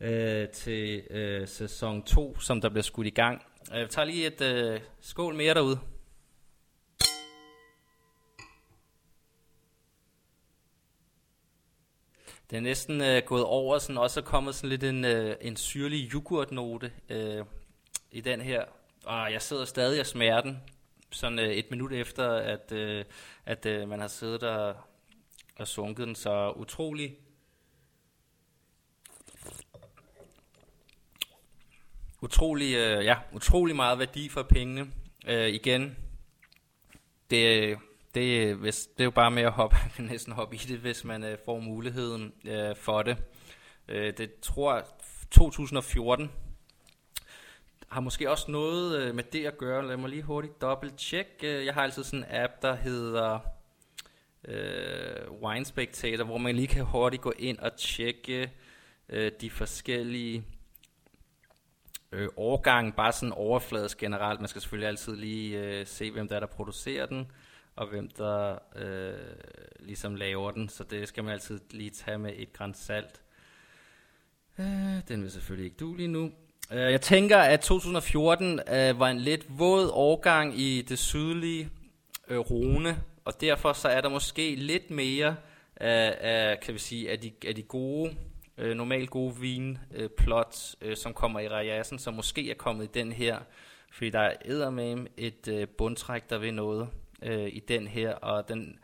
øh, 0.00 0.48
til 0.48 1.02
øh, 1.10 1.48
sæson 1.48 2.02
2, 2.02 2.40
som 2.40 2.60
der 2.60 2.68
bliver 2.68 2.82
skudt 2.82 3.06
i 3.06 3.10
gang. 3.10 3.42
Øh, 3.72 3.78
jeg 3.78 3.90
tager 3.90 4.06
lige 4.06 4.26
et 4.26 4.40
øh, 4.40 4.80
skål 5.00 5.34
mere 5.34 5.54
derude. 5.54 5.78
Det 12.50 12.56
er 12.56 12.60
næsten 12.60 13.00
øh, 13.00 13.22
gået 13.26 13.44
over, 13.44 13.78
sådan 13.78 13.98
også 13.98 14.20
er 14.20 14.24
kommet 14.24 14.54
sådan 14.54 14.70
lidt 14.70 14.84
en, 14.84 15.04
øh, 15.04 15.36
en 15.40 15.56
syrlig 15.56 16.14
yoghurtnote 16.14 16.92
øh, 17.08 17.44
i 18.10 18.20
den 18.20 18.40
her. 18.40 18.64
Og 19.04 19.32
jeg 19.32 19.42
sidder 19.42 19.64
stadig 19.64 20.00
og 20.00 20.06
smager 20.06 20.40
den, 20.40 20.62
sådan 21.10 21.38
øh, 21.38 21.48
et 21.48 21.70
minut 21.70 21.92
efter, 21.92 22.30
at, 22.30 22.72
øh, 22.72 23.04
at 23.46 23.66
øh, 23.66 23.88
man 23.88 24.00
har 24.00 24.08
siddet 24.08 24.42
og, 24.42 24.76
og 25.62 25.68
sunket 25.68 26.06
den. 26.06 26.14
Så 26.14 26.52
utrolig 26.56 27.16
utrolig, 32.22 32.74
øh, 32.74 33.04
ja, 33.04 33.16
utrolig 33.32 33.76
meget 33.76 33.98
værdi 33.98 34.28
for 34.28 34.42
pengene. 34.42 34.92
Øh, 35.26 35.48
igen, 35.48 35.96
det, 37.30 37.78
det, 38.14 38.54
hvis, 38.56 38.86
det 38.86 39.00
er 39.00 39.04
jo 39.04 39.10
bare 39.10 39.30
med 39.30 39.42
at 39.42 39.52
hoppe, 39.52 39.76
næsten 40.10 40.32
hoppe 40.32 40.56
i 40.56 40.58
det, 40.58 40.78
hvis 40.78 41.04
man 41.04 41.24
øh, 41.24 41.38
får 41.44 41.60
muligheden 41.60 42.32
øh, 42.44 42.76
for 42.76 43.02
det. 43.02 43.16
Øh, 43.88 44.12
det 44.16 44.40
tror 44.40 44.84
2014 45.30 46.30
har 47.88 48.00
måske 48.00 48.30
også 48.30 48.50
noget 48.50 49.00
øh, 49.00 49.14
med 49.14 49.24
det 49.24 49.46
at 49.46 49.58
gøre. 49.58 49.86
Lad 49.86 49.96
mig 49.96 50.10
lige 50.10 50.22
hurtigt 50.22 50.60
dobbelt 50.60 51.00
check. 51.00 51.28
Øh, 51.42 51.66
jeg 51.66 51.74
har 51.74 51.82
altid 51.82 52.04
sådan 52.04 52.18
en 52.18 52.24
app, 52.30 52.52
der 52.62 52.74
hedder 52.74 53.38
øh, 54.48 55.42
Wine 55.42 55.64
Spectator, 55.64 56.24
hvor 56.24 56.38
man 56.38 56.56
lige 56.56 56.68
kan 56.68 56.84
hurtigt 56.84 57.22
gå 57.22 57.32
ind 57.38 57.58
og 57.58 57.76
tjekke 57.76 58.50
øh, 59.08 59.32
de 59.40 59.50
forskellige 59.50 60.44
øh, 62.12 62.28
årgange, 62.36 62.92
bare 62.92 63.12
sådan 63.12 63.32
overfladisk 63.32 63.98
generelt. 63.98 64.40
Man 64.40 64.48
skal 64.48 64.62
selvfølgelig 64.62 64.88
altid 64.88 65.16
lige 65.16 65.58
øh, 65.58 65.86
se, 65.86 66.10
hvem 66.10 66.28
der 66.28 66.36
er, 66.36 66.40
der 66.40 66.46
producerer 66.46 67.06
den 67.06 67.26
og 67.76 67.86
hvem 67.86 68.10
der 68.10 68.58
øh, 68.76 69.14
ligesom 69.80 70.14
laver 70.14 70.50
den, 70.50 70.68
så 70.68 70.84
det 70.84 71.08
skal 71.08 71.24
man 71.24 71.32
altid 71.32 71.60
lige 71.70 71.90
tage 71.90 72.18
med 72.18 72.32
et 72.36 72.52
græns 72.52 72.78
salt. 72.78 73.22
Øh, 74.58 74.66
den 75.08 75.22
vil 75.22 75.30
selvfølgelig 75.30 75.64
ikke 75.64 75.76
du 75.76 75.94
lige 75.94 76.08
nu. 76.08 76.30
Øh, 76.72 76.78
jeg 76.78 77.00
tænker, 77.00 77.38
at 77.38 77.60
2014 77.60 78.60
øh, 78.60 79.00
var 79.00 79.08
en 79.08 79.20
lidt 79.20 79.58
våd 79.58 79.90
årgang 79.92 80.58
i 80.58 80.82
det 80.82 80.98
sydlige 80.98 81.70
øh, 82.28 82.38
Rune, 82.38 83.02
og 83.24 83.40
derfor 83.40 83.72
så 83.72 83.88
er 83.88 84.00
der 84.00 84.08
måske 84.08 84.54
lidt 84.54 84.90
mere 84.90 85.36
af, 85.76 86.16
af 86.20 86.60
kan 86.60 86.74
vi 86.74 86.78
sige, 86.78 87.10
af 87.10 87.18
de, 87.18 87.32
af 87.46 87.54
de 87.54 87.62
gode, 87.62 88.16
øh, 88.58 88.76
normalt 88.76 89.10
gode 89.10 89.36
vinplots, 89.36 90.76
øh, 90.80 90.90
øh, 90.90 90.96
som 90.96 91.14
kommer 91.14 91.40
i 91.40 91.48
Rajassen, 91.48 91.98
som 91.98 92.14
måske 92.14 92.50
er 92.50 92.54
kommet 92.54 92.84
i 92.84 92.90
den 92.94 93.12
her, 93.12 93.38
fordi 93.92 94.10
der 94.10 94.20
er 94.20 94.70
med 94.70 95.06
et 95.16 95.48
øh, 95.48 95.68
bundtræk, 95.68 96.30
der 96.30 96.38
vil 96.38 96.54
noget 96.54 96.88
øh, 97.22 97.48
i 97.52 97.60
den 97.68 97.86
her, 97.86 98.14
og 98.14 98.48
den, 98.48 98.78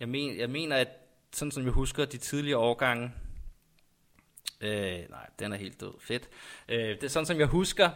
jeg, 0.00 0.08
men, 0.08 0.38
jeg 0.38 0.50
mener, 0.50 0.76
at 0.76 0.88
sådan 1.32 1.52
som 1.52 1.64
jeg 1.64 1.72
husker 1.72 2.04
de 2.04 2.16
tidligere 2.16 2.58
årgange, 2.58 3.12
øh, 4.60 5.10
nej, 5.10 5.26
den 5.38 5.52
er 5.52 5.56
helt 5.56 5.80
død, 5.80 5.92
fedt, 6.00 6.28
øh, 6.68 6.88
det 6.88 7.04
er 7.04 7.08
sådan 7.08 7.26
som 7.26 7.38
jeg 7.38 7.46
husker, 7.46 7.90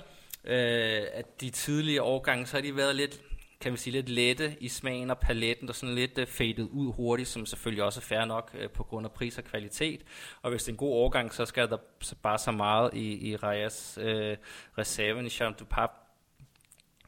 øh, 0.44 1.02
at 1.12 1.40
de 1.40 1.50
tidligere 1.50 2.02
årgange, 2.02 2.46
så 2.46 2.56
har 2.56 2.62
de 2.62 2.76
været 2.76 2.96
lidt, 2.96 3.20
kan 3.60 3.72
vi 3.72 3.76
sige, 3.76 3.92
lidt 3.92 4.08
lette 4.08 4.56
i 4.60 4.68
smagen 4.68 5.10
og 5.10 5.18
paletten, 5.18 5.66
der 5.66 5.72
sådan 5.72 5.94
lidt 5.94 6.18
uh, 6.18 6.26
fadet 6.26 6.68
ud 6.72 6.92
hurtigt, 6.92 7.28
som 7.28 7.46
selvfølgelig 7.46 7.84
også 7.84 8.00
er 8.00 8.02
fair 8.02 8.24
nok 8.24 8.50
uh, 8.54 8.70
på 8.70 8.82
grund 8.82 9.06
af 9.06 9.12
pris 9.12 9.38
og 9.38 9.44
kvalitet. 9.44 10.00
Og 10.42 10.50
hvis 10.50 10.62
det 10.62 10.68
er 10.68 10.72
en 10.72 10.78
god 10.78 10.94
årgang, 10.94 11.34
så 11.34 11.46
skal 11.46 11.70
der 11.70 11.76
så 12.00 12.14
bare 12.22 12.38
så 12.38 12.52
meget 12.52 12.94
i, 12.94 13.30
i 13.30 13.36
Rajas 13.36 13.98
uh, 14.02 14.08
øh, 14.08 14.36
reserven 14.78 15.26
i 15.26 15.30
Champ 15.30 15.58
du 15.58 15.64
Pape, 15.64 15.92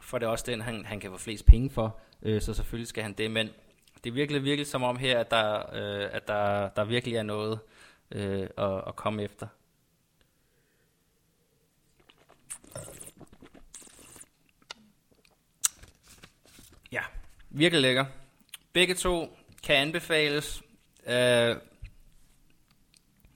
for 0.00 0.19
det 0.19 0.26
er 0.26 0.30
også 0.30 0.45
den, 0.49 0.61
han, 0.61 0.85
han 0.85 1.00
kan 1.00 1.11
få 1.11 1.19
flest 1.19 1.47
penge 1.47 1.71
for 1.71 2.00
øh, 2.23 2.42
så 2.42 2.54
selvfølgelig 2.54 2.88
skal 2.88 3.02
han 3.02 3.12
det, 3.12 3.30
men 3.30 3.49
det 4.04 4.11
er 4.11 4.14
virkelig, 4.14 4.45
virkelig 4.45 4.66
som 4.66 4.83
om 4.83 4.97
her, 4.97 5.19
at 5.19 5.30
der, 5.30 5.75
øh, 5.75 6.09
at 6.12 6.28
der, 6.28 6.69
der 6.69 6.85
virkelig 6.85 7.16
er 7.16 7.23
noget 7.23 7.59
øh, 8.11 8.49
at, 8.59 8.83
at 8.87 8.97
komme 8.97 9.23
efter. 9.23 9.47
Ja, 16.92 17.02
virkelig 17.50 17.82
lækker. 17.82 18.04
Begge 18.73 18.94
to 18.94 19.37
kan 19.62 19.76
anbefales. 19.76 20.62
Øh, 21.06 21.56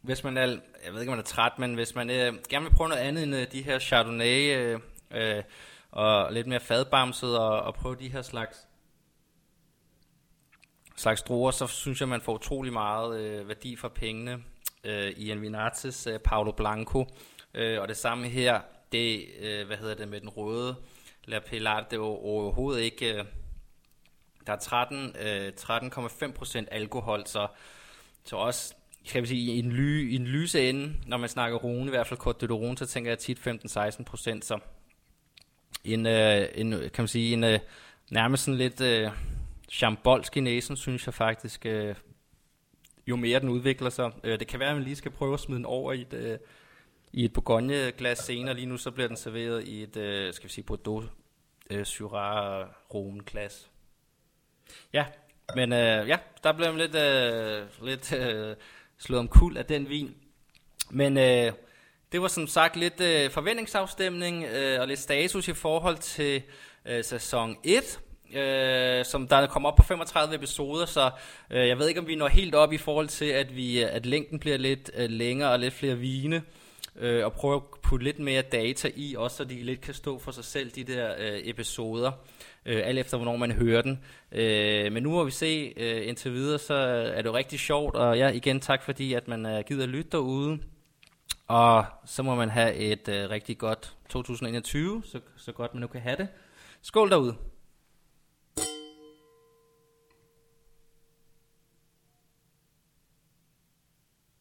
hvis 0.00 0.24
man 0.24 0.36
er, 0.36 0.46
jeg 0.84 0.92
ved 0.92 1.00
ikke 1.00 1.10
om 1.12 1.16
man 1.16 1.24
er 1.24 1.28
træt, 1.28 1.58
men 1.58 1.74
hvis 1.74 1.94
man 1.94 2.10
øh, 2.10 2.34
gerne 2.48 2.64
vil 2.64 2.74
prøve 2.76 2.88
noget 2.88 3.02
andet 3.02 3.22
end 3.22 3.34
øh, 3.34 3.52
de 3.52 3.62
her 3.62 3.78
Chardonnay 3.78 4.56
øh, 4.56 4.80
øh, 5.10 5.42
og 5.90 6.32
lidt 6.32 6.46
mere 6.46 6.60
fadbamset 6.60 7.38
og, 7.38 7.60
og 7.60 7.74
prøve 7.74 7.96
de 7.96 8.08
her 8.08 8.22
slags 8.22 8.66
slags 10.96 11.22
druer, 11.22 11.50
så 11.50 11.66
synes 11.66 12.00
jeg, 12.00 12.08
man 12.08 12.20
får 12.20 12.34
utrolig 12.34 12.72
meget 12.72 13.20
øh, 13.20 13.48
værdi 13.48 13.76
for 13.76 13.88
pengene 13.88 14.42
øh, 14.84 15.10
i 15.10 15.30
Envinatis 15.30 16.06
øh, 16.06 16.18
Paolo 16.18 16.52
Blanco. 16.52 17.06
Øh, 17.54 17.80
og 17.80 17.88
det 17.88 17.96
samme 17.96 18.28
her, 18.28 18.60
det, 18.92 19.24
øh, 19.40 19.66
hvad 19.66 19.76
hedder 19.76 19.94
det 19.94 20.08
med 20.08 20.20
den 20.20 20.28
røde 20.28 20.76
La 21.24 21.38
Pilar, 21.38 21.80
det 21.80 21.96
er 21.96 22.00
overhovedet 22.00 22.82
ikke... 22.82 23.18
Øh, 23.18 23.24
der 24.46 24.52
er 24.52 24.58
13, 24.58 25.16
øh, 25.20 25.52
13,5% 25.60 26.64
alkohol, 26.70 27.22
så, 27.26 27.46
så 28.24 28.36
også 28.36 28.74
kan 29.08 29.22
vi 29.22 29.26
sige, 29.26 29.54
i 29.54 29.58
en, 29.58 29.72
ly, 29.72 30.10
i 30.12 30.16
en 30.16 30.26
lyse 30.26 30.68
ende, 30.68 30.94
når 31.06 31.16
man 31.16 31.28
snakker 31.28 31.58
rune, 31.58 31.86
i 31.86 31.90
hvert 31.90 32.06
fald 32.06 32.20
Côte 32.20 32.46
de 32.46 32.52
Rune, 32.52 32.78
så 32.78 32.86
tænker 32.86 33.10
jeg 33.10 33.18
tit 33.18 33.38
15-16%, 33.38 34.40
så 34.42 34.58
en, 35.84 36.06
øh, 36.06 36.48
en, 36.54 36.70
kan 36.70 36.90
man 36.98 37.08
sige, 37.08 37.32
en, 37.32 37.44
øh, 37.44 37.58
nærmest 38.10 38.44
sådan 38.44 38.58
lidt... 38.58 38.80
Øh, 38.80 39.10
chambolsk 39.74 40.36
i 40.36 40.40
næsen, 40.40 40.76
synes 40.76 41.06
jeg 41.06 41.14
faktisk, 41.14 41.66
øh, 41.66 41.94
jo 43.06 43.16
mere 43.16 43.40
den 43.40 43.48
udvikler 43.48 43.90
sig. 43.90 44.12
Øh, 44.24 44.38
det 44.40 44.46
kan 44.46 44.60
være, 44.60 44.68
at 44.68 44.76
man 44.76 44.84
lige 44.84 44.96
skal 44.96 45.10
prøve 45.10 45.34
at 45.34 45.40
smide 45.40 45.56
den 45.56 45.66
over 45.66 45.92
i 45.92 46.00
et, 46.00 46.12
øh, 46.12 46.38
i 47.12 47.24
et 47.24 47.32
Bourgogne-glas 47.32 48.18
senere. 48.18 48.54
Lige 48.54 48.66
nu 48.66 48.76
så 48.76 48.90
bliver 48.90 49.08
den 49.08 49.16
serveret 49.16 49.68
i 49.68 49.82
et, 49.82 49.96
øh, 49.96 50.34
skal 50.34 50.48
vi 50.48 50.52
sige, 50.52 50.64
Bordeaux 50.64 51.06
øh, 51.70 51.84
Syrah 51.84 52.68
Rune-glas. 52.94 53.70
Ja, 54.92 55.04
men 55.54 55.72
øh, 55.72 56.08
ja, 56.08 56.16
der 56.44 56.52
blev 56.52 56.76
lidt, 56.76 56.94
øh, 56.94 57.86
lidt 57.86 58.12
øh, 58.12 58.56
slået 58.98 59.20
om 59.20 59.28
kul 59.28 59.56
af 59.56 59.64
den 59.64 59.88
vin. 59.88 60.14
Men 60.90 61.18
øh, 61.18 61.52
det 62.12 62.22
var 62.22 62.28
som 62.28 62.46
sagt 62.46 62.76
lidt 62.76 63.00
øh, 63.00 63.30
forventningsafstemning 63.30 64.44
øh, 64.44 64.80
og 64.80 64.88
lidt 64.88 65.00
status 65.00 65.48
i 65.48 65.54
forhold 65.54 65.96
til 65.98 66.42
øh, 66.86 67.04
sæson 67.04 67.56
1 67.64 68.00
øh, 68.34 69.04
som 69.04 69.28
der 69.28 69.46
kommer 69.46 69.68
op 69.68 69.76
på 69.76 69.82
35 69.82 70.34
episoder, 70.34 70.86
så 70.86 71.10
øh, 71.50 71.68
jeg 71.68 71.78
ved 71.78 71.88
ikke, 71.88 72.00
om 72.00 72.06
vi 72.06 72.14
når 72.14 72.28
helt 72.28 72.54
op 72.54 72.72
i 72.72 72.78
forhold 72.78 73.08
til, 73.08 73.24
at 73.24 73.56
vi 73.56 73.78
at 73.78 74.06
længden 74.06 74.38
bliver 74.38 74.56
lidt 74.56 74.90
øh, 74.94 75.10
længere 75.10 75.50
og 75.50 75.58
lidt 75.58 75.74
flere 75.74 75.98
vine 75.98 76.42
øh, 76.96 77.24
og 77.24 77.32
prøve 77.32 77.56
at 77.56 77.62
putte 77.82 78.04
lidt 78.04 78.18
mere 78.18 78.42
data 78.42 78.90
i, 78.96 79.14
også 79.18 79.36
så 79.36 79.44
de 79.44 79.62
lidt 79.62 79.80
kan 79.80 79.94
stå 79.94 80.18
for 80.18 80.30
sig 80.30 80.44
selv, 80.44 80.70
de 80.70 80.84
der 80.84 81.14
øh, 81.18 81.40
episoder, 81.44 82.12
øh, 82.66 82.82
alt 82.84 82.98
efter 82.98 83.16
hvornår 83.16 83.36
man 83.36 83.52
hører 83.52 83.82
den. 83.82 84.00
Øh, 84.32 84.92
men 84.92 85.02
nu 85.02 85.10
må 85.10 85.24
vi 85.24 85.30
se 85.30 85.74
øh, 85.76 86.08
indtil 86.08 86.32
videre, 86.32 86.58
så 86.58 86.74
er 86.74 87.16
det 87.22 87.24
jo 87.24 87.36
rigtig 87.36 87.58
sjovt, 87.58 87.94
og 87.94 88.18
ja, 88.18 88.28
igen 88.28 88.60
tak 88.60 88.82
fordi, 88.82 89.14
at 89.14 89.28
man 89.28 89.46
øh, 89.46 89.64
gider 89.68 89.86
lytte 89.86 90.10
derude. 90.10 90.58
Og 91.46 91.84
så 92.06 92.22
må 92.22 92.34
man 92.34 92.48
have 92.48 92.74
et 92.74 93.08
øh, 93.08 93.30
rigtig 93.30 93.58
godt 93.58 93.96
2021, 94.08 95.02
så, 95.04 95.20
så 95.36 95.52
godt 95.52 95.74
man 95.74 95.80
nu 95.80 95.86
kan 95.86 96.00
have 96.00 96.16
det. 96.16 96.28
Skål 96.82 97.10
derude! 97.10 97.53